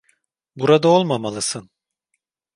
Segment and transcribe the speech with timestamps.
[0.55, 1.69] Burada olmamalısın.